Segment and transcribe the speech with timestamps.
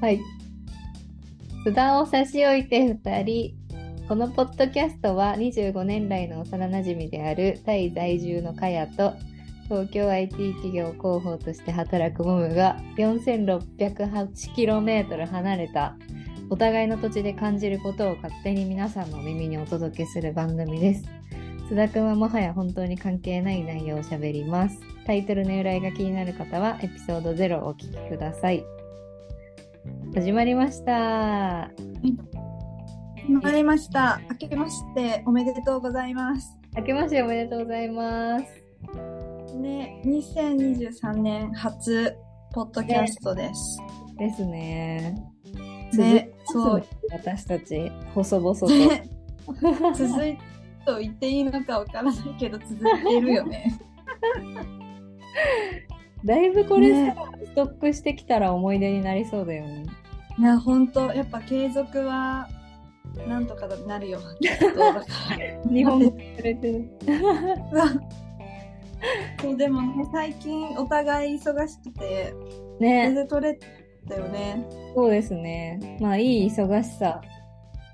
[0.00, 0.20] はい。
[1.64, 3.54] 津田を差し置いて2人。
[4.08, 9.14] このポッドキャストは25年来の幼馴染であるタイ在住のカヤと
[9.64, 15.96] 東京 IT 企業広報として働くモムが 4608km 離れた
[16.48, 21.04] お互いの土地で感じることを勝手に皆さんの耳にお届けする番組です。
[21.68, 24.80] 津田くんはもはや本当に関係ない内容を喋ります。
[25.06, 28.64] タイトルの由来が気になる方はエピソード0をお聞きください。
[30.14, 30.92] 始まりました。
[30.92, 31.70] わ
[33.42, 34.20] かりました。
[34.40, 36.58] 明けましておめでとうございます。
[36.76, 38.44] 明けましておめでとうございます。
[39.56, 42.16] ね、2023年初
[42.52, 43.78] ポッドキャストです。
[44.18, 45.14] ですね。
[45.92, 46.84] ね、そう。
[47.12, 48.66] 私たち、細々と。
[48.66, 49.08] ね、
[49.94, 50.36] 続い
[50.84, 53.80] と言っていいのかわからないけど続いているよね。
[56.24, 57.16] だいぶこれさ、ね
[57.50, 59.86] ストックしてきたら思い出になりそうだよね。
[60.38, 62.48] いや、本当やっぱ継続は
[63.26, 64.20] なんとかなるよ。
[65.68, 66.90] 日本語くれてる。
[69.40, 72.34] そうでもね、最近お互い忙しくて
[72.78, 73.58] ね、全然取れ
[74.08, 74.64] たよね。
[74.94, 75.98] そうですね。
[76.00, 77.20] まあ、いい忙しさ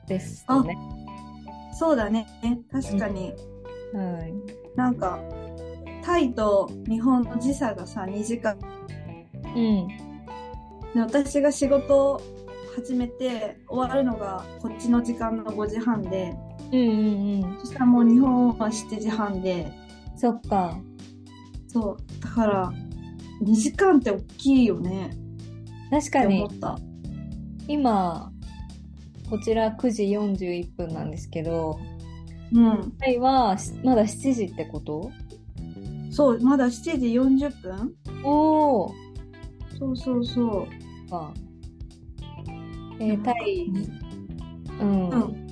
[0.07, 0.77] ですよね。
[1.73, 2.27] そうだね。
[2.71, 3.33] 確かに。
[3.93, 4.35] はい。
[4.77, 5.19] なんか、
[6.07, 8.57] タイと日本の時差がさ、2時間。
[9.57, 9.89] うん。
[10.95, 12.23] で私が仕事
[12.77, 16.33] 始めて終わるのがこっちの時間の5時半で、
[16.73, 17.59] うんうんうん。
[17.59, 19.73] そしたらもう日本は7時半で、
[20.17, 20.79] そっか。
[21.67, 22.73] そう、だから、
[23.43, 25.11] 2時間って大きいよね
[25.91, 26.79] 確かにって思、った。
[27.67, 28.33] 今、
[29.29, 31.81] こちら9時41分なんですけど、
[32.53, 32.93] うん。
[32.99, 35.11] タイはしまだ7時ってこと？
[36.11, 37.95] そう、まだ7時40分？
[38.25, 38.95] おお。
[39.79, 40.67] そうそうそ
[41.07, 41.11] う。
[41.11, 41.33] か。
[42.99, 43.67] えータイ、
[44.81, 45.47] うん、うん。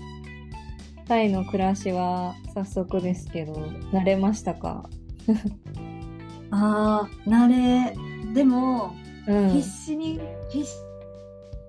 [1.06, 3.52] タイの暮らしは早速ですけど、
[3.92, 4.88] 慣れましたか？
[6.50, 7.94] ああ、慣れ。
[8.32, 8.92] でも、
[9.26, 9.68] うん必。
[9.86, 10.18] 死に、
[10.50, 10.64] 必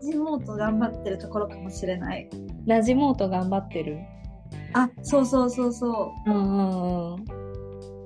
[0.01, 2.29] 死もうと頑張ってるところかもしれない。
[2.65, 3.99] ラジモート頑張ってる。
[4.73, 6.29] あ、そうそうそうそう。
[6.29, 7.44] うんうんうん。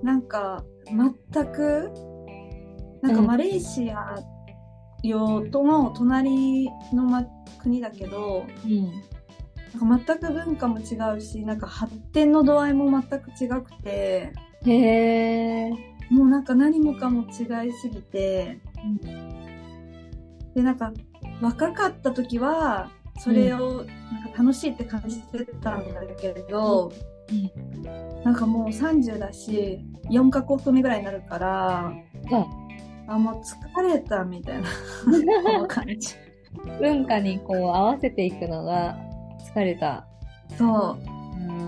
[0.03, 1.91] なんか、全く、
[3.01, 4.15] なんかうんマレーシア
[5.03, 7.25] よとの隣の、ま、
[7.61, 8.91] 国だけど、うん。
[9.79, 14.33] なんか全く文化も違うし、なんか発展の度合いも全く違くて、
[14.65, 15.69] へえ。
[16.09, 18.59] もうなんか何もかも違いすぎて、
[20.55, 20.91] で、なんか
[21.41, 22.89] 若かった時は、
[23.19, 26.91] それをなんか楽しいって感じてたんだけど、
[28.23, 29.79] なんかもう30だし、
[30.09, 31.93] 4カ国目ぐらいになるから、
[33.07, 33.41] あ、もう
[33.77, 34.67] 疲れたみたいな
[35.67, 36.15] 感じ。
[36.79, 38.97] 文化にこう合わせていくのが
[39.53, 40.05] 疲れた。
[40.57, 40.97] そう、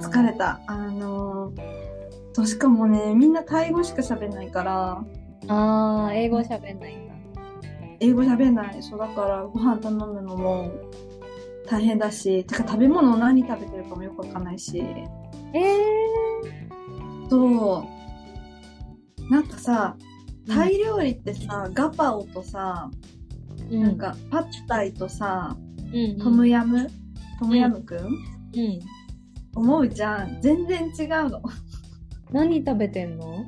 [0.01, 0.59] 疲れた。
[0.67, 1.61] あのー
[2.33, 5.03] そう、しかもね、みんなタイ語しか喋んないから、
[5.47, 7.13] ああ、英語喋んないんだ。
[7.99, 8.81] 英語喋んない。
[8.81, 10.71] そう、だからご飯頼むのも
[11.69, 14.81] 大変だし、てか食べ物何食べてるかもよくわかんないし、
[15.53, 16.69] ええ
[17.29, 17.87] そ
[19.17, 19.95] う、なんかさ、
[20.47, 26.89] タイ料理ってさ、ガパオとさ、ー、なんかパッタイとさ、うん、うん、トムヤム、
[27.39, 28.79] トムヤムくん、うん。
[29.55, 30.41] 思うじゃん。
[30.41, 31.41] 全然違うの。
[32.31, 33.45] 何食べてんの？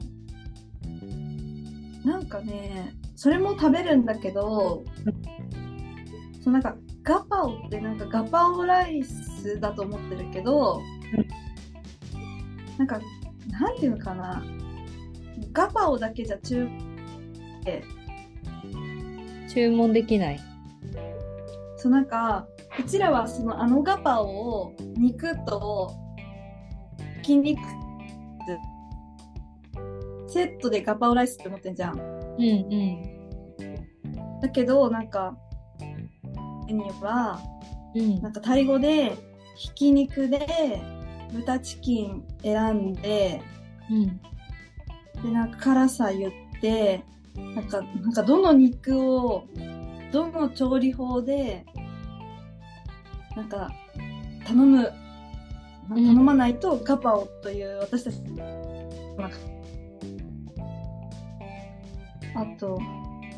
[2.04, 4.84] なんかね、それも食べるんだけど、
[6.42, 10.82] そうなんかガパオってなんかガパオライスだと思ってるけど、
[12.78, 13.00] なんか、
[13.50, 14.44] なんていうのかな。
[15.52, 16.68] ガパオだけじゃ中、
[19.50, 20.40] 注文できない。
[21.78, 22.48] そうなんか、
[22.80, 25.94] うちらはそのあのガパオを肉と
[27.22, 27.60] 筋肉
[30.28, 32.00] セットでガパオライスって思ってんじゃん。
[32.00, 32.48] うんう
[34.40, 34.40] ん。
[34.42, 35.38] だけど、なんか、
[36.66, 37.40] メニューは、
[37.94, 39.16] うんなんかタイ語で、
[39.56, 40.82] ひき肉で、
[41.34, 43.42] 豚チキン選んで、
[43.90, 44.06] うん。
[45.24, 46.32] で、なんか辛さ言っ
[46.62, 47.04] て、
[47.56, 49.46] なんか、なんかどの肉を、
[50.12, 51.66] どの調理法で、
[53.36, 53.72] なんか、
[54.46, 54.92] 頼む、
[55.90, 58.16] 頼まないとガパオという私たち、
[59.18, 59.38] なんか
[62.36, 62.80] あと、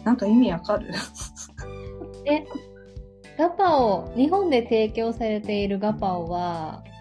[0.04, 0.90] なんか意味わかる？
[2.26, 2.44] え、
[3.38, 6.95] ガパオ、日本で提供されているガパオは、うん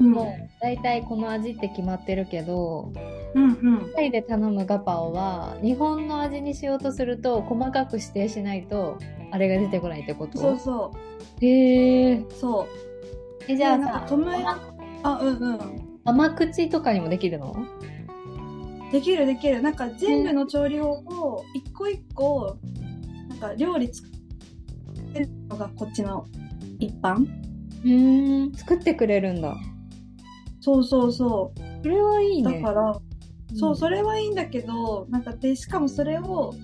[0.00, 2.92] もう大体この味って決まってるけど、
[3.34, 3.92] うんうん。
[3.94, 8.98] タイで頼むガパオは日本の味にしようとすると細かく指定しないと
[9.30, 10.38] あれが出てこないってこと？
[10.38, 10.92] そうそ
[11.40, 12.26] へえう。
[12.32, 12.66] そう。
[13.48, 14.58] えじゃあでなんかさトムヤ
[15.02, 15.58] あ、うんうん。
[16.04, 17.54] 甘口とかにもできるの？
[18.90, 19.62] できるできる。
[19.62, 22.56] なんか全部の調理法を一個一個、
[23.28, 24.10] なんか料理作っ
[25.12, 26.26] てるのがこっちの
[26.80, 27.26] 一般
[27.84, 29.56] うーん作ってくれるんだ
[30.60, 31.52] そうそうそ
[31.82, 32.60] それはいいうね。
[32.60, 33.00] だから、
[33.54, 36.54] そう、それれはいいんだけど、なんかで、しかもそれを、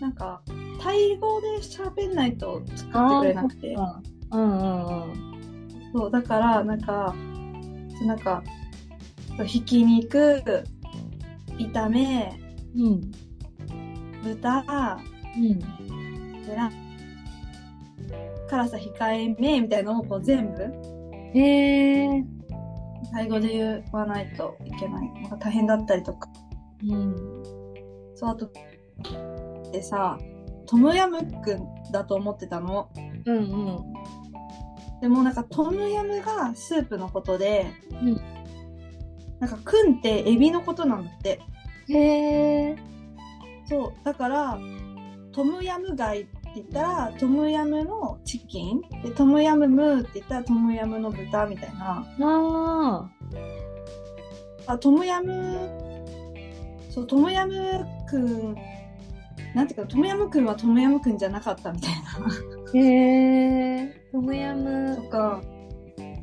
[0.00, 0.42] なんか、
[0.80, 3.76] タイ語で喋んないと作ってくれなくて。
[4.32, 5.92] うんうんうん。
[5.92, 7.14] そう、だから、なんか、
[8.06, 8.42] なんか、
[9.46, 10.42] ひき肉、
[11.58, 12.38] 炒め、
[12.76, 13.10] うん。
[14.22, 15.00] 豚、
[15.36, 15.58] うん。
[16.46, 16.70] でな
[18.48, 20.62] 辛さ控えめみたいなのをこう全部、
[21.34, 22.24] へえ
[23.12, 25.12] タイ語で言わないといけない。
[25.22, 26.28] なんか大変だったりとか。
[26.88, 27.16] うん
[28.14, 28.50] そう、あと、
[29.72, 30.18] でさ、
[30.66, 32.90] トムヤムクンだと思ってたの。
[33.26, 33.92] うんうん
[35.00, 38.20] でもなんかトムヤムがスープのことで、うん
[39.40, 41.40] なんかクンってエビのことなんだって。
[41.88, 41.98] へ
[42.72, 42.76] え
[43.66, 44.04] そう。
[44.04, 44.58] だから、
[45.32, 48.80] トムヤム貝って言ったら、トムヤムのチキン？
[49.02, 52.06] で、トムヤムムーって言ったらトムヤムの豚みたいな。
[52.20, 53.10] あ
[54.66, 55.68] あ、トムヤム、
[56.90, 58.54] そう、トムヤムくん、
[59.54, 62.80] なんていうか、トムヤムくんはトムヤムくんじゃなかったみたいーへ
[63.82, 64.96] えトムヤな。
[64.96, 65.40] とムか、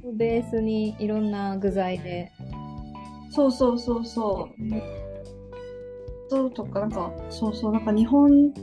[0.03, 2.31] をベースにいろんな具材で
[3.31, 4.63] そうそうそうそう。
[6.29, 8.53] そうとか、なんか、そうそう、なんか日本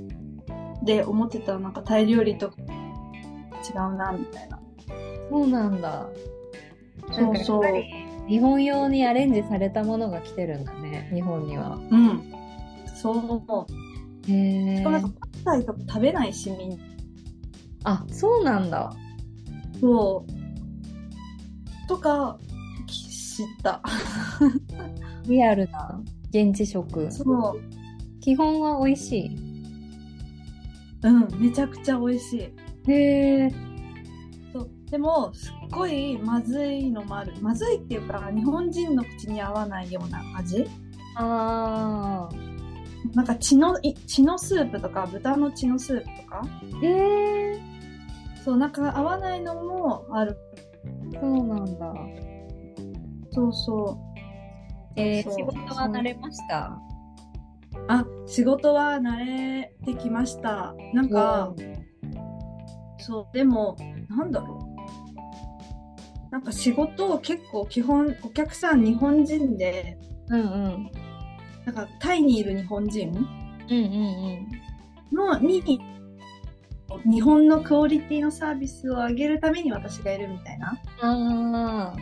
[0.84, 4.60] で思ってたなんかタイ料理と違うな、みたいな。
[5.30, 6.06] そうなんだ
[7.12, 7.62] そうそう
[8.28, 12.22] 日本用にアレンジされたものが来てるんだね日本にはうん。
[12.94, 14.30] そう思う。
[14.30, 16.76] へえしかもなんかパスタイとか食べないし、みんな。
[17.84, 18.92] あそうなんだ
[19.80, 21.88] そう。
[21.88, 22.38] とか、
[22.86, 23.82] き知った。
[25.26, 26.00] リアルな
[26.30, 27.60] 現地食そう。
[28.20, 29.33] 基本は美味しい
[31.04, 32.36] うん、めちゃくちゃ美味し
[32.86, 32.90] い。
[32.90, 33.50] へえ
[34.52, 34.70] そう。
[34.90, 37.34] でも、すっごいまずいのもある。
[37.40, 40.66] まずいっていうか、日本人の口に合わないような味
[41.16, 42.28] あ
[43.14, 47.60] なんか血の、い血のスープとか、豚の血のスープとか、ーへえ
[48.44, 50.38] そう、なんか合わないのもある。
[51.12, 51.94] そうなんだ
[53.30, 53.98] そうそ
[54.96, 55.00] う。
[55.00, 56.78] えー、そう仕事は慣れました？
[57.88, 60.74] あ、仕事は慣れてきました。
[60.92, 61.54] なんか、
[62.98, 63.76] そう、でも、
[64.08, 64.74] なんだろう。
[66.30, 69.98] なんか仕事を結構基本、お客さん日本人で、
[70.28, 70.90] うんうん
[71.64, 75.80] なんかタイにいる日本人うんうんのに、
[77.04, 80.78] 日本のクオリティのサービスを上げるために私がいるみたいな。
[81.02, 81.94] うんあ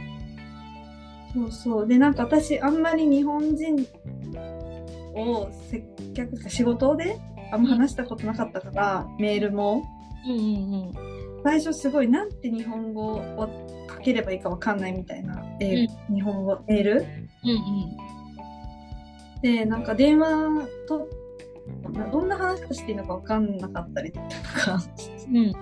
[1.35, 1.87] そうそう。
[1.87, 3.87] で、なんか私、あんまり日本人
[5.15, 7.19] を接客、仕事で
[7.53, 9.85] あんま話したことなかったから、メールも。
[10.27, 11.43] ーうんうん。
[11.45, 13.49] 最初すごい、なんて日本語を
[13.89, 16.93] 書ければいいかわかんないみたいな、えー日本語、メール。
[16.93, 17.97] うんうん。
[19.43, 21.09] で、なんか電話と、
[21.93, 24.83] などんな話をしていいのかわかんなかったりとか。
[25.33, 25.53] うん。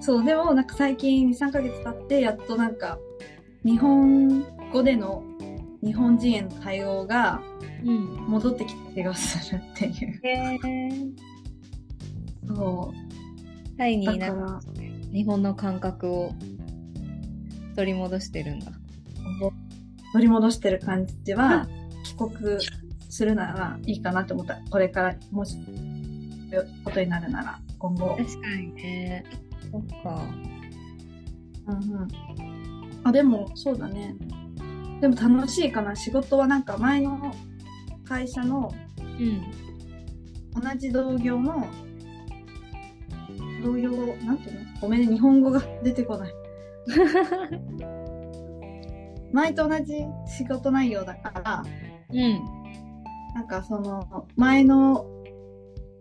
[0.00, 2.98] そう、でもなんか最近2、3ヶ月経って、やっとなんか、
[3.64, 5.22] 日本語での
[5.82, 7.42] 日本人への対応が
[7.84, 10.20] うん戻ってきた気がするっていう。
[10.22, 10.58] へえ
[12.46, 12.92] そ
[13.78, 14.60] タイになんか
[15.12, 16.32] 日本の感覚を
[17.74, 18.72] 取り戻してるんだ
[20.12, 21.66] 取り戻してる感じは、
[22.04, 22.60] 帰国
[23.08, 24.60] するならいいかなって思った。
[24.70, 25.56] これから、もし、
[26.84, 28.16] ことになるなら、今後。
[28.16, 29.24] 確かにね
[29.70, 30.22] そっか
[31.66, 32.08] うんうん。
[33.04, 34.14] あ、でも、そうだね。
[35.02, 35.96] でも楽しいかな。
[35.96, 37.34] 仕事はなんか前の
[38.04, 39.42] 会社のうん
[40.54, 41.66] 同じ同業の、
[43.64, 43.90] 同業、
[44.24, 44.66] なんていうの？
[44.82, 46.32] ごめんね、日本語が出てこない。
[49.32, 51.62] 前と同じ仕事内容だから、
[52.10, 52.44] うん。
[53.34, 55.06] なんかその、前の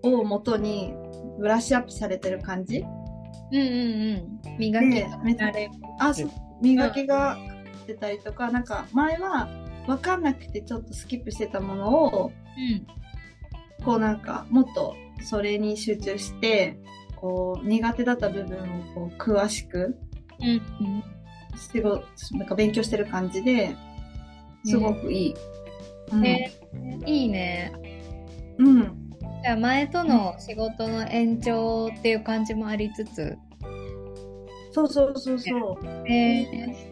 [0.03, 0.93] を元に
[1.39, 2.85] ブラッシュアップされてる感じ？
[3.51, 3.63] うんうん
[4.49, 4.59] うん。
[4.59, 6.29] 磨きでめっちゃられあ、そう、
[6.61, 7.37] 磨きが
[7.93, 9.49] 出たりとか、なんか前は
[9.87, 12.87] 分かんなくてちょっとスキップしてたものを、うん
[13.83, 16.77] こうなんかもっとそれに集中して、
[17.15, 19.97] こう苦手だった部分をこう詳しく
[20.39, 21.03] うん
[21.57, 22.03] 仕事、
[22.37, 23.75] なんか勉強してる感じで、
[24.65, 25.35] すごくいい
[26.11, 26.25] うん。
[26.25, 27.73] えーいいね。
[28.59, 29.09] うん。
[29.43, 33.35] じゃあ前との仕事の延長っていう感じもありつつ。
[34.71, 36.07] そうそうそうそう。
[36.07, 36.90] え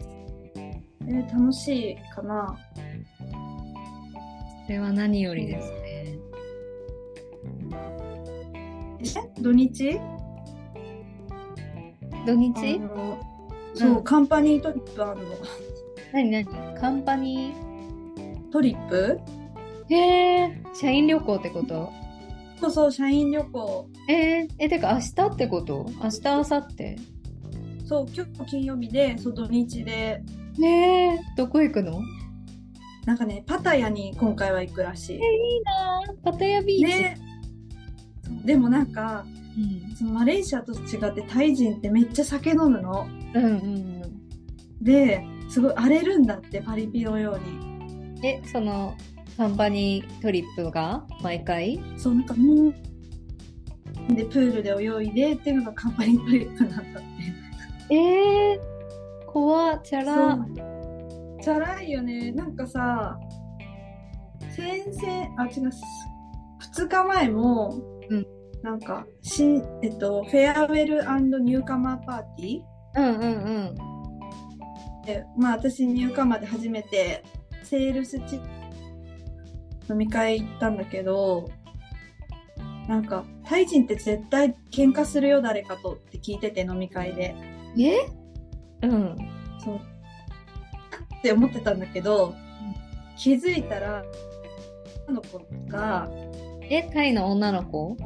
[1.10, 2.56] えー楽しいかな。
[4.66, 5.78] それは何よりですね。
[9.00, 9.42] え？
[9.42, 9.98] 土日？
[12.12, 12.78] あ土日？
[12.78, 13.18] の
[13.74, 15.34] そう、うんカンパニートリップあるの。
[16.12, 16.44] 何何？
[16.80, 17.52] カンパニ
[18.52, 19.20] トリップ？
[19.88, 21.90] ーへえ社員旅行ってこと？
[22.60, 23.88] そうそう、社員旅行。
[24.08, 25.86] えー、え、てか明日ってこと？
[26.00, 26.96] 明日、明後日？
[27.90, 30.22] そう、今日金曜日で、そう、土日で、
[30.58, 32.00] ねえ、どこ行くの？
[33.04, 35.16] なんかね、パタヤに今回は行くらしい。
[35.16, 35.20] いい
[35.64, 37.02] なぁパタヤビーチ。
[37.02, 37.18] ね
[38.44, 39.26] でもなんか、
[39.98, 43.08] そのマレーシアと違ってタイ人ってめっちゃ酒飲むの。
[43.34, 44.02] うん、うんうん
[44.80, 48.18] で、すごい荒れるんだって、パリピのように。
[48.18, 48.24] うん。
[48.24, 48.94] え、その、
[49.36, 51.04] カンパニートリップが？
[51.22, 51.82] 毎回？
[51.96, 52.70] そう、なんかみん
[54.14, 57.19] で、プールで泳いでっていうのが company trip なんだって。
[57.90, 58.60] えー、
[59.26, 60.38] 怖っ、チャラ。
[61.42, 62.32] チャラいよね。
[62.32, 63.18] なんかさ、
[64.54, 65.70] 先々、あ、違う、
[66.74, 68.26] 2日前も、うん
[68.62, 70.96] なんか、新、えっと、 farewell
[71.42, 72.60] newcomer party
[72.96, 73.74] うんうんうん。
[75.02, 77.24] ーで、まあ私 newcomer で初めて、
[77.62, 78.40] セールスチ
[79.88, 81.48] 飲み会行ったんだけど、
[82.86, 87.34] なんか、タイ人って絶対喧嘩するよ、誰かとって聞いてて飲み会で。
[87.78, 88.08] え？
[88.82, 89.16] うん。
[89.62, 89.80] そう。
[91.18, 92.34] って思ってたんだけど、
[93.16, 94.02] 気づいたら、
[95.06, 96.08] 女の子が、
[96.62, 97.96] え、タイの女の子？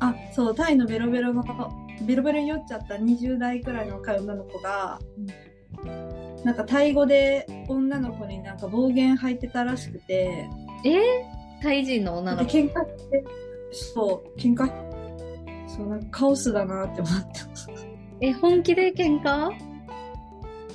[0.00, 1.42] あ、そう、タイのベロベロの、
[2.06, 4.98] ベロベロに酔っちゃった20代くらいの若い女の子が、
[6.44, 10.46] なんかタイ語で女の子になんか暴言吐いてたらしくて、
[10.84, 11.00] え？
[11.62, 12.58] タイ人の女での子？
[12.58, 13.24] 喧嘩して、
[13.72, 14.70] そう、喧嘩、
[15.66, 17.83] そう、なんかカオスだなって思った。
[18.20, 19.50] え、本気で喧嘩？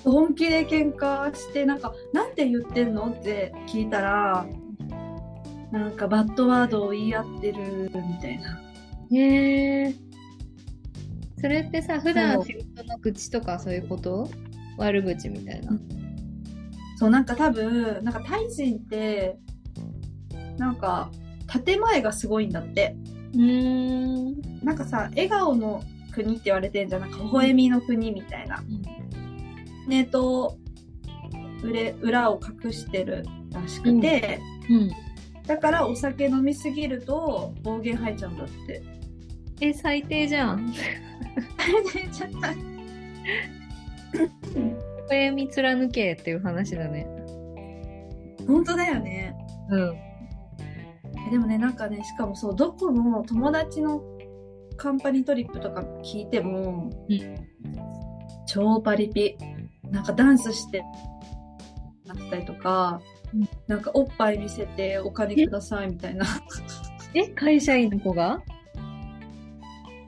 [0.04, 4.46] 本気で喧嘩して、なんか、なんて言ってんのって聞いたら、
[5.72, 8.60] なんかバッドワードを言い合ってるみたいな。
[9.12, 9.96] へえ。
[11.42, 14.30] それってさ、普段仕事の愚痴とかそういうこと？
[14.78, 15.78] 悪口みたいな。
[16.98, 19.38] そう、なんか多分、なんかタイ人って、
[20.58, 21.12] なんか、
[21.66, 22.96] 建前がすごいんだって。
[23.34, 24.42] うーん。
[24.64, 27.02] なんかさ、笑顔の国って言われてんじゃん。
[27.02, 28.64] なんか、微笑みの国みたいな。
[29.88, 30.58] ねと、
[31.64, 34.40] 裏裏を隠してるらしくて、
[34.70, 34.92] うん。
[35.46, 38.84] だからお酒飲みすぎると暴言吐いちゃうんだって。
[39.62, 40.74] え、最低じゃん。
[45.10, 47.08] 小闇貫けっていう話だね。
[48.48, 49.36] 本当だよね。
[49.70, 49.96] うん。
[51.28, 54.02] えでもね、なんかね、しかもそう、どこの友達の
[54.80, 57.36] カンパニートリップとか聞いても、うん
[58.48, 59.38] 超パリピ。
[59.92, 60.84] なんかダンスして、
[62.06, 63.02] なったりとか、
[63.34, 66.26] うんなんかおっぱい見せてお金くださいみたいな。
[67.14, 68.42] え、会社員の子が？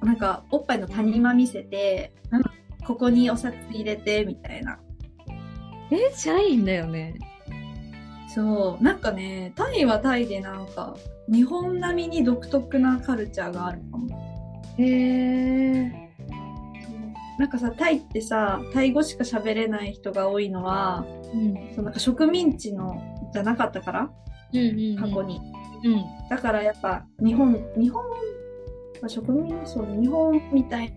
[0.01, 2.41] なんかおっぱいの谷間見せて、うん
[2.87, 4.79] ここにお札入れてみたいな。
[5.91, 7.19] え、社員だよね。
[8.33, 8.83] そう。
[8.83, 10.95] なんかね、タイはタイでなんか、
[11.31, 14.30] 日本並みに独特なカルチャーがあるかも。
[14.77, 15.91] へえ。
[17.37, 21.73] なんかさ、タイってさ、タイ語しか喋れない人が多いのは、うん。
[21.75, 23.01] そうなんか植民地の、
[23.33, 24.11] じゃなかったから、
[24.53, 25.23] うんうん、過去。
[25.23, 25.41] に。
[25.83, 26.03] うん。
[26.29, 28.03] だからやっぱ、日本、日本、
[29.01, 30.93] まあ、植民、そう、日本みたい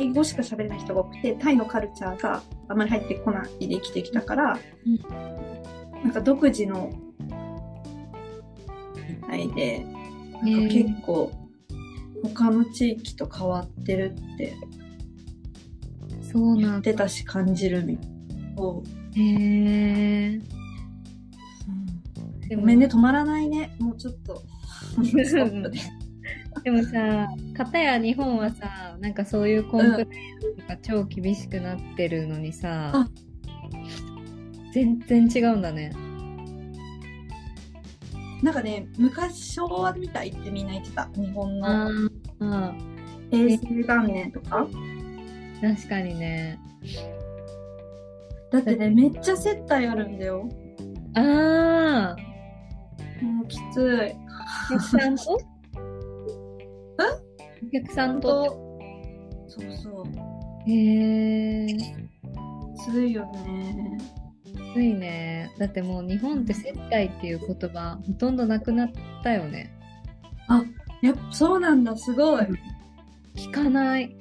[0.00, 5.40] タイ語しか喋れない人が多くて、タイのカルチャーがあまり入ってこないで生きてきたから、うん
[6.02, 6.90] なんか独自の、
[9.06, 9.84] みたいで、
[10.42, 11.30] なんか結構、
[12.22, 14.54] 他の地域と変わってるって
[16.08, 16.78] 言そうなんだ。
[16.78, 18.10] ってたし感じるみたい。
[19.20, 20.40] へえ。
[22.48, 23.76] でごめんね、止まらないね。
[23.78, 24.42] もうちょっと。
[25.02, 25.78] ストップで
[26.64, 33.08] でもさ、片や日本はさ、なんかそういうコンプライアンスとか超厳しくなってるのにさ、あ
[34.72, 35.92] 全然違うんだね。
[38.42, 41.08] なんかね、昔昭和みたいってみんな言ってた。
[41.14, 41.88] 日本あ
[42.40, 42.74] のあ、
[43.30, 44.66] 平成元年とか。
[45.60, 46.58] 確かにね。
[48.50, 50.48] だってね、めっちゃ接待あるんだよ。
[51.14, 52.16] ああ、
[53.22, 54.16] もうきつい。
[54.74, 55.38] お客さんと？
[57.62, 58.78] お客さんと？
[59.48, 60.04] そうそう。
[60.70, 61.66] へえ。
[61.66, 61.94] き
[62.90, 63.98] ついよね。
[64.72, 65.50] ついね。
[65.58, 68.90] だってもう日本って接待っていう言葉ほとんどなくなっ
[69.22, 69.72] たよね。
[70.48, 70.62] あ、
[71.02, 72.46] やっぱそうなんだ、すごい。
[73.36, 74.16] 聞かない。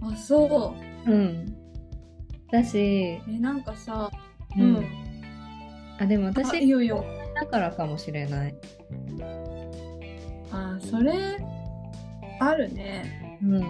[0.00, 0.74] あ、そ
[1.06, 1.46] うん。
[2.50, 3.30] だし、う。
[3.30, 4.10] え、なんかさ、
[4.56, 4.86] ううんん。。
[5.98, 7.04] あ、でもあ、い私よいよ。
[7.34, 8.54] だからかもしれない。
[10.50, 11.12] あ、それ、
[12.40, 13.38] あるね。
[13.42, 13.62] うん。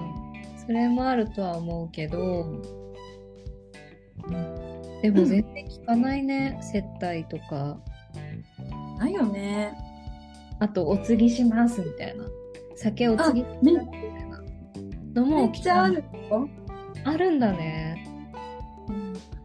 [0.67, 2.61] それもあるとは思うけど、
[5.03, 6.59] でも全然聞かないね。
[6.63, 7.77] 接待とか。
[8.99, 9.75] ないよね。
[10.61, 12.25] あと、お継ぎしますみたいな。
[12.77, 14.43] 酒お継ぎしますみめたいな
[15.15, 16.49] のもめっちゃあるよ。
[17.05, 18.07] あるんだね。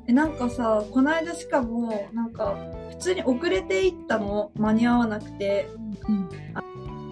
[0.08, 2.56] え、なんかさ、この間しかも、なんか、
[2.92, 5.68] 普通に遅れていったの、間に合わなくて、
[6.08, 6.30] うん。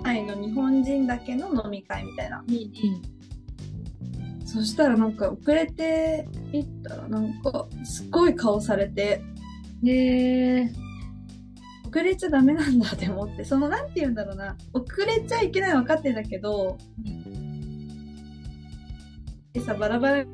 [0.03, 2.43] はいの日本人だけの飲み会みたいな。
[2.47, 3.14] うん
[4.55, 9.21] そしたらなんか遅れていったらなんかすっごい顔されて
[9.83, 9.89] うん。
[9.89, 10.71] へえ。
[11.89, 16.77] 遅れちゃダメなんだって思ってそのなんて言うんだろうな遅れちゃいけないの分かってんだけど
[19.51, 20.25] でさバラバラっ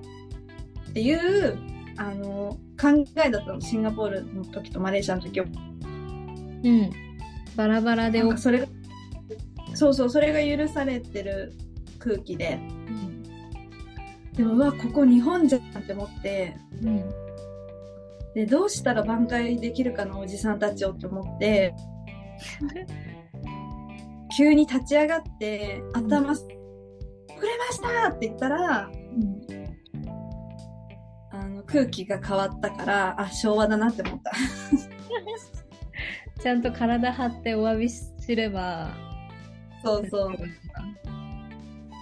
[0.93, 1.57] ていう
[1.97, 6.91] あの考えだったのシンガポールの時とマレーシアの時はうん。
[7.55, 8.67] バラバラでおなんかそれが
[9.73, 11.53] そうそうそれが許されてる
[11.97, 12.80] 空気でうん。
[14.33, 16.55] でもうわここ日本じゃんって思って。
[16.83, 17.09] うん。
[18.33, 21.73] でどうしたら挽回できるかのおじさんたちをって思って。
[24.37, 26.55] 急に立ち上がって頭、遅れ
[27.57, 28.09] ました！
[28.09, 28.89] って言ったら
[31.31, 34.31] あの空気が変わったからあ昭和だなって思った。
[36.41, 38.91] ちゃんと体張ってお詫びすれば。
[39.83, 40.35] そうそう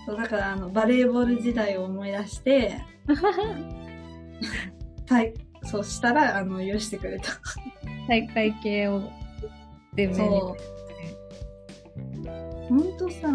[0.06, 2.82] そうだからあのバレーボール時代を思い出して
[5.10, 5.34] はい。
[5.64, 7.26] そうしたらあの許してくれた。
[8.08, 9.02] 大会系を
[9.94, 10.16] で目に。
[10.18, 10.56] そ
[12.26, 12.28] う。
[12.70, 13.28] ほんとさ。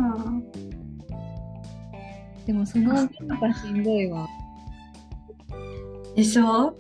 [2.47, 4.27] でもその文化しんどいわ。
[6.17, 6.75] でしょ？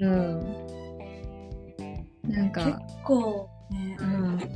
[0.00, 0.42] うん。
[2.24, 4.52] なん結か、構ね、うん、結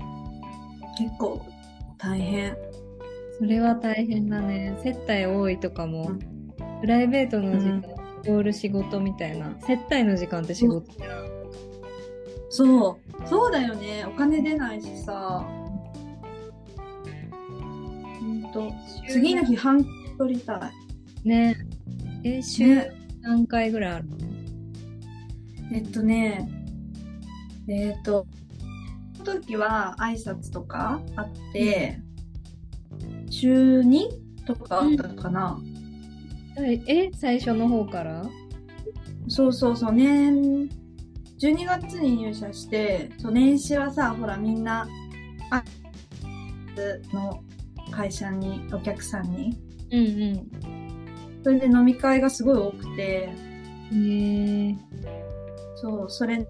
[1.18, 1.40] 構
[1.98, 2.56] 大変
[3.42, 4.78] それは大変だね。
[4.84, 6.18] 接待多いとかも、うん
[6.80, 7.82] プライベートの時間、イ
[8.26, 9.52] コール仕事みたいな。
[9.66, 11.28] 接待の時間って仕事じゃん。
[12.50, 12.96] そう。
[13.26, 14.04] そうだよね。
[14.06, 15.44] お金出ないしさ。
[18.20, 18.72] ほんと。
[19.08, 19.84] 次の日半
[20.18, 20.72] 取りた
[21.24, 21.28] い。
[21.28, 21.56] ね。
[22.22, 22.90] え、週ね
[23.22, 24.16] 何回ぐらいあるの？
[25.72, 26.48] えっとね。
[27.68, 28.26] えっと
[29.18, 32.00] その時は挨拶とかあって、
[33.32, 34.08] 週 2?
[34.46, 35.58] とかあったかな、
[36.86, 38.22] え、最初の方から？
[39.28, 40.68] そうそうそう、年、
[41.38, 44.86] 12月に入社して、そう年始はさ、ほらみんな、
[45.50, 45.64] あ、
[47.12, 47.42] の
[47.90, 49.58] 会社に、お客さんに、
[49.90, 50.50] うん
[51.42, 53.30] それで飲み会がすごい多くて、
[53.90, 54.10] うん。
[54.10, 54.76] へえ
[55.76, 56.46] そう、それで、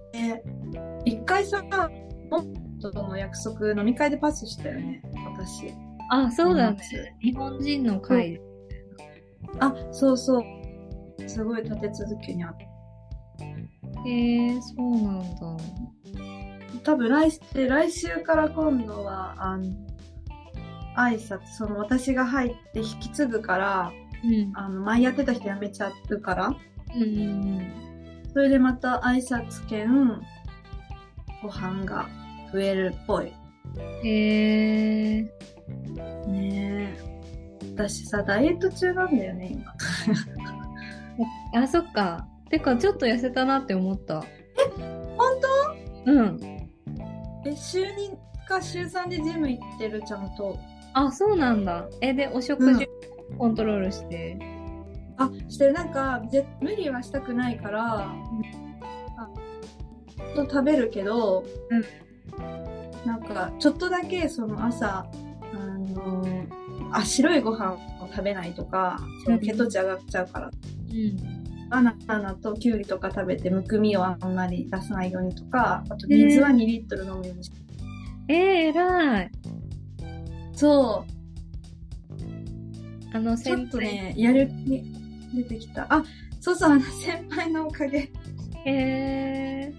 [1.04, 2.44] 一回さ、も
[2.80, 5.00] との約束、飲み会でパスしたよね、
[5.36, 5.72] 私。
[6.14, 7.12] あ、そうだね夏。
[7.22, 8.38] 日本人の会。
[9.60, 11.28] あ、そうそう。
[11.28, 12.68] すごい立て続けにあって。
[14.06, 15.56] へえそうなんだ。
[16.84, 19.64] 多分来で来週から今度はあの
[20.96, 23.92] 挨拶その私が入って引き継ぐから
[24.24, 24.52] うん。
[24.54, 26.54] あの前やってた人辞めちゃうから
[26.94, 30.20] うんうんそれでまた挨拶兼
[31.42, 32.08] ご飯が
[32.52, 33.32] 増えるっぽい
[33.74, 34.06] うん。
[34.06, 35.24] へえ
[36.26, 37.12] ねえ
[37.74, 39.74] 私さダイエット中なんだよね今
[41.62, 42.26] あ、そっか。
[42.48, 44.24] てか、ちょっと痩せたなって思った。
[45.16, 45.32] 本
[46.06, 46.38] うん。
[47.44, 47.88] 当え週2
[48.48, 50.58] か週3でジム行ってるちゃんと
[50.94, 51.86] あ、そうなんだ。
[52.00, 52.86] え、で、お食事
[53.38, 54.38] コントロールして？
[55.18, 58.10] あしてるなんかぜ無理はしたくないから、
[59.16, 59.28] あ
[60.34, 61.44] と食べるけど、
[63.04, 65.06] なんかちょっとだけその朝あ
[65.92, 66.24] の
[66.92, 67.78] あ白いご飯を
[68.10, 69.00] 食べないとか
[69.40, 70.50] 血糖値上がっちゃうから、
[70.90, 71.68] うん。
[71.68, 77.56] バナナとキュウリとか食べてむくみをあんまり出さないようにとかあと水は2リットル飲むようにして、
[78.28, 78.38] えー、
[78.72, 79.30] 偉い。
[80.54, 81.06] そ
[83.14, 83.68] あの、うちょっ。
[83.68, 84.84] とねやる気
[85.34, 85.86] 出てきた。
[85.88, 86.04] あ
[86.40, 87.98] そうそうあの先輩のおかげ。
[87.98, 88.10] へ
[88.66, 89.72] え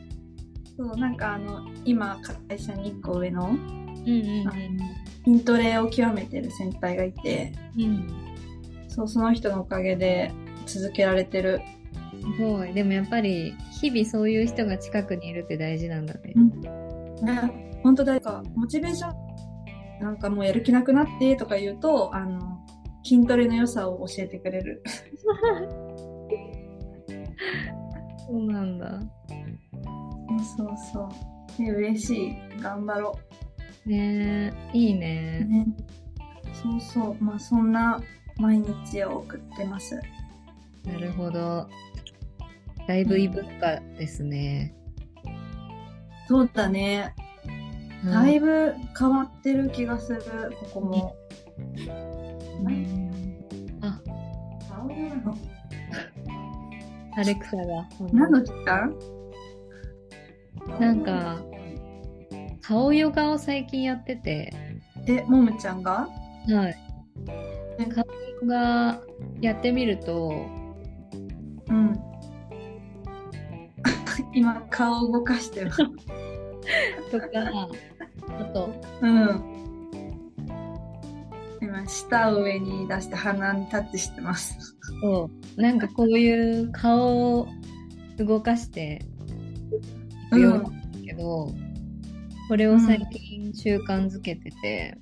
[0.76, 4.44] そうなんかあの今会社に1個上のうんうん
[5.26, 7.84] 筋トレを極めてる先輩がいてうん。
[7.84, 8.08] うん。
[8.88, 10.32] そうその人のおかげで
[10.66, 11.62] 続けられてる
[12.24, 12.74] すごい。
[12.74, 16.34] でもやっぱり日々そういう人が近くにいるって大事なんだね。
[17.22, 19.16] ね、本当誰か、モチベーション、
[20.02, 22.60] なんかもうやる気なくなってとか言うと、あの、
[23.04, 24.82] 筋トレの良さを教えてくれる。
[28.26, 29.02] そうなんだ。
[30.58, 31.10] そうそうそ
[31.60, 31.62] う。
[31.62, 32.36] ね、嬉しい。
[32.62, 33.20] 頑張ろ
[33.86, 35.46] ねえ、いいうね。
[35.46, 35.68] ね。
[36.54, 37.24] そうそう。
[37.24, 38.02] まあそんな
[38.38, 40.00] 毎日を送ってます。
[40.86, 41.68] なるほど。
[42.88, 44.74] だいぶ異文化ですね。
[46.28, 47.14] そうだね。
[47.18, 50.22] うんだいぶ変わってる気がする、
[50.60, 51.16] ここも。
[52.66, 54.02] うんあ、
[57.16, 57.88] アレクサが。
[58.12, 58.94] 何の時間
[60.80, 61.42] なんか、
[62.64, 64.54] 顔ヨガを最近やってて、
[65.06, 66.08] え、ももちゃんが？
[66.48, 66.78] はい
[67.28, 67.86] え。
[67.88, 69.02] 顔ヨガ
[69.42, 70.30] やってみると、
[71.68, 72.00] うん。
[74.34, 75.72] 今、顔を動かしてる。
[77.12, 77.28] とか、
[78.40, 78.70] あと、
[79.02, 79.44] うん。
[81.62, 84.58] 今、舌を上に出して鼻にタッチしてます。
[85.02, 87.48] そう、なんかこういう顔を
[88.18, 89.02] 動かして
[90.30, 91.54] いくようなんですけど、
[92.48, 94.98] これを最近習慣づけてて、へ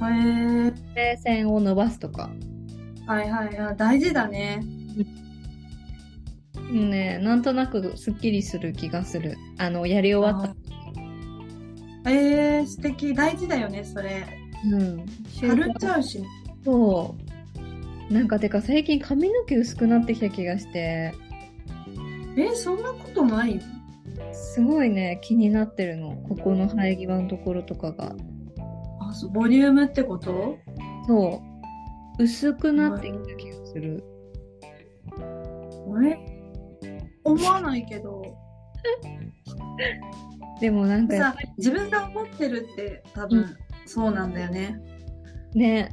[0.00, 2.30] え目線を伸ばすとか。
[3.06, 3.76] はいはいはい。
[3.76, 4.60] 大事だね。
[6.70, 9.36] もうね、なんとなくすっきりする気がする。
[9.58, 10.54] あの、やり終わっ
[12.04, 12.10] た。
[12.10, 13.14] えー、素敵。
[13.14, 14.26] 大事だよね、それ。
[14.72, 15.06] うん。
[15.28, 16.28] 習張るっ慣ちゃうしね。
[16.64, 17.16] そ
[18.10, 18.12] う。
[18.12, 21.12] なんかてか最近髪の毛薄くなってきた気がして、
[22.36, 23.56] えそんなことない？
[23.56, 23.62] よ。
[24.38, 26.12] すごいね、気になってるの。
[26.28, 28.14] ここの生え際のところとかが。
[29.00, 30.56] あ、そう、ボリュームってこと？
[31.06, 31.42] そ
[32.18, 32.22] う。
[32.22, 34.04] 薄くなってきた気がする。
[36.04, 36.16] え？
[37.24, 38.22] 思わないけど。
[40.60, 44.78] でもなんかさぱ、自分が思ってるって多分、うんそうなんだよね。
[45.54, 45.90] りね、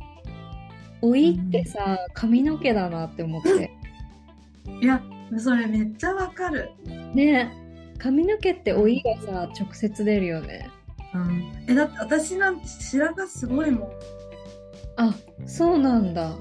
[1.01, 3.71] 老いってさ、髪の毛だなって思って。
[4.81, 5.01] いや、
[5.38, 6.71] それめっちゃわかる。
[7.13, 7.53] ね、
[7.97, 10.69] 髪の毛って老いがさ、直接出るよね。
[11.13, 11.53] うん。
[11.67, 13.89] え、だって私なんて白髪すごいもん。
[14.97, 15.13] あ、
[15.45, 16.36] そうなんだ。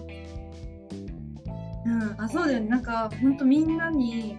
[1.87, 2.15] うん。
[2.19, 2.69] あ、そうだよね。
[2.69, 4.37] なんか、ほんとみんなに、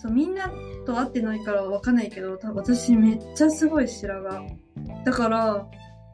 [0.00, 0.50] そう、みんな
[0.86, 4.58] と会ってないからわかんないけど、多分私めっちゃすごい白髪。
[5.04, 5.66] だから、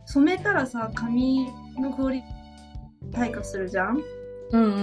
[0.07, 2.23] 染めたらさ、髪のクオリ
[3.13, 4.01] 退化するじゃん？
[4.53, 4.75] うんうんう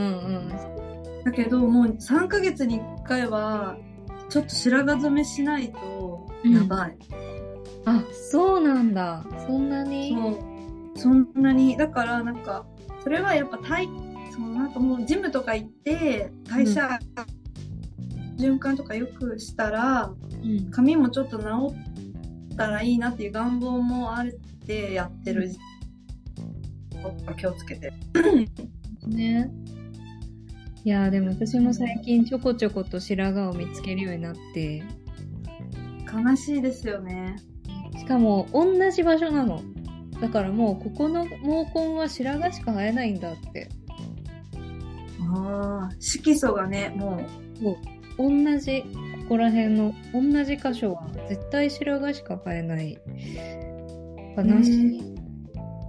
[1.21, 1.23] ん。
[1.23, 3.77] だけど、もう3ヶ月に1回は、
[4.29, 6.97] ちょっと白髪染めしないと、やばい。
[7.85, 9.25] あ、そうなんだ。
[9.47, 10.13] そんなに？
[10.13, 10.37] そう。
[10.95, 12.65] そんなに、だからなんか、
[13.03, 13.87] それはやっぱ体、
[14.31, 16.99] そのなんかもうジムとか行って、代謝、
[18.37, 20.13] 循環とかよくしたら、
[20.43, 21.45] うん髪もちょっと治
[22.53, 24.27] ったらいいなっていう願望もあっ
[24.65, 25.49] てやってる。
[27.37, 27.91] 気をつけて。
[29.07, 29.49] ね。
[30.87, 34.81] いやーでも私も最近ちょこちょこと白髪を見つけるようになって、
[36.09, 37.35] 悲しいですよね。
[37.99, 39.61] しかも同じ場所なの。
[40.21, 41.37] だからもうここの毛
[41.75, 43.67] 根は白髪しか生えないんだって。
[45.35, 47.19] ああ、色素がね、も
[48.17, 48.87] 同じ、こ
[49.27, 52.97] こら辺の同じ箇所は絶対白髪しか生えない。
[54.37, 54.99] 悲しい。
[55.01, 55.17] う。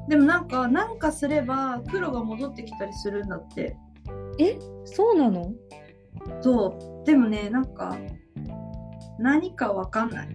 [0.08, 3.76] でもなんか、なんかすれば黒が戻ってきたりするんだって。
[4.38, 5.52] えそうなの？
[6.40, 7.06] そう。
[7.06, 7.96] でもね、なんか、
[9.18, 10.28] 何かわかんない。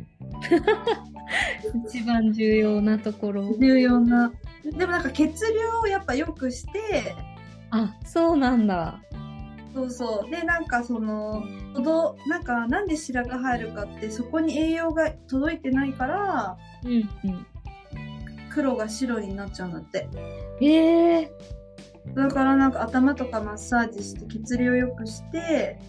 [1.87, 3.53] 一番重要なところ。
[3.57, 4.31] 重要な。
[4.63, 7.15] でもなんか血流をやっぱ良くして、
[7.71, 9.01] あ、そうなんだ。
[9.73, 10.29] そうそう。
[10.29, 17.45] で、なんかその、ほど、なんかなんで白髪入るかって、そこに栄養が届いてないから、うんうん。
[18.51, 20.07] 黒が白になっちゃうんだって。
[20.61, 21.31] え
[22.07, 25.79] えだからなんか頭とかマッサージして血流を良くして、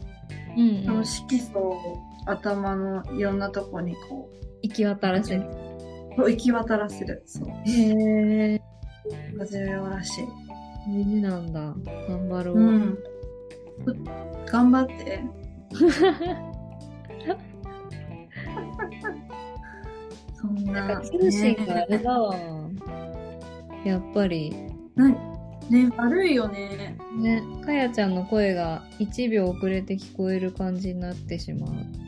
[0.57, 1.07] うん、そのうん。
[1.07, 4.31] 色素を頭のいろんなとこにこ
[4.63, 5.43] 行き渡らせる。
[5.43, 7.23] う、こう行き渡らせる。
[7.27, 7.49] そう。
[7.69, 8.63] へえ。
[9.37, 10.25] が重要らしい。
[10.89, 11.61] 大事なんだ。
[12.09, 12.57] 頑張ろう。
[12.57, 12.99] うん。
[14.47, 15.21] 頑張って。
[20.41, 20.87] そんな。
[20.87, 22.35] なんか通信があれだわ。
[23.85, 24.51] やっぱり。
[24.51, 25.34] ね
[25.71, 26.97] ね、悪いよね。
[27.17, 32.05] ね、かやちゃんの声が1秒遅れて聞こえる感じになってしまう。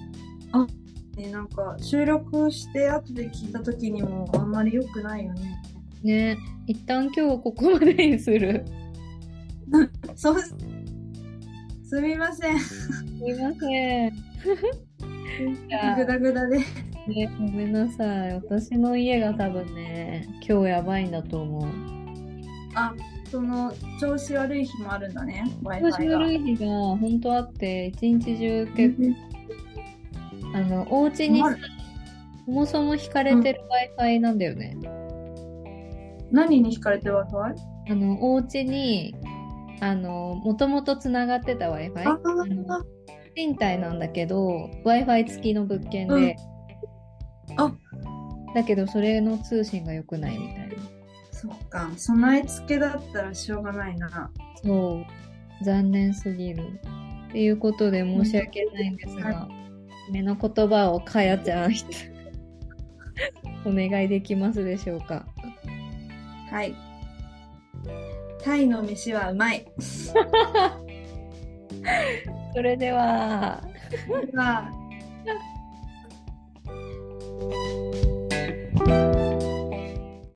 [1.16, 5.62] ね、なんか収録して後で聞いた時にもあんまり良くないよね。
[6.02, 8.64] ね、一旦今日ここまでにする。
[10.14, 12.58] そう、すみません。
[12.58, 14.12] すみません。
[15.96, 16.58] ぐだぐだで。
[16.58, 16.64] ね、
[17.38, 18.34] ごめんなさい。
[18.34, 21.68] 私の家が多分ね、今日やばいんだと思う。
[22.74, 22.94] あ、
[23.30, 25.44] その調子悪い日もあるんだね。
[25.80, 29.14] 調子悪い日が本当あって、一日中結構、
[30.54, 31.42] あの、お家に
[32.46, 33.60] そもそも引かれてる
[33.98, 34.76] Wi-Fi なんだよね。
[36.30, 37.54] 何に惹かれてる Wi-Fi?
[37.90, 39.14] あの、お家に、
[39.80, 42.04] あの、もともとつながってた Wi-Fi。
[43.34, 46.34] 賃貸なんだけど、Wi-Fi 付きの物件で、うん
[47.58, 47.72] あ
[48.54, 50.65] だけどそれの通信が良くないみたいな。
[51.36, 51.90] そっか。
[51.96, 54.30] 備え付けだったらしょうがないな。
[54.62, 55.04] そ
[55.60, 55.64] う。
[55.64, 56.62] 残念すぎる。
[57.28, 59.46] っていうことで申し訳ないんですが、
[60.10, 61.72] 目の言葉をかやちゃん
[63.66, 65.26] お願いできますでしょうか？
[66.50, 66.74] はい。
[68.42, 69.66] タイの飯はうまい。
[72.54, 73.62] それでは。
[74.30, 74.70] では。